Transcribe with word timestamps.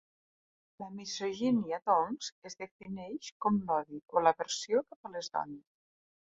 La 0.83 0.87
misogínia 0.93 1.79
doncs 1.89 2.31
es 2.51 2.57
defineix 2.65 3.31
com 3.47 3.63
l'odi 3.69 4.03
o 4.17 4.27
l'aversió 4.27 4.85
cap 4.91 5.11
a 5.13 5.17
les 5.17 5.35
dones. 5.39 5.65